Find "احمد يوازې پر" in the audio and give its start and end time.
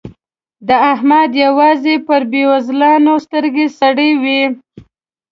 0.91-2.21